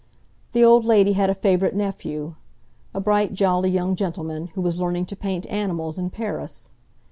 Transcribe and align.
The 0.53 0.65
old 0.65 0.83
lady 0.83 1.13
had 1.13 1.29
a 1.29 1.35
favourite 1.35 1.75
nephew—a 1.75 2.99
bright, 2.99 3.35
jolly 3.35 3.69
young 3.69 3.95
gentleman, 3.95 4.47
who 4.55 4.61
was 4.61 4.81
learning 4.81 5.05
to 5.05 5.15
paint 5.15 5.45
animals 5.45 5.99
in 5.99 6.09
Paris. 6.09 6.71